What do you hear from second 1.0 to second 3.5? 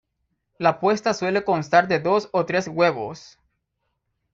suele constar de dos o tres huevos.